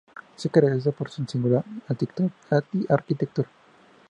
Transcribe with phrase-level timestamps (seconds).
[0.35, 3.49] Se caracteriza por su singular arquitectura.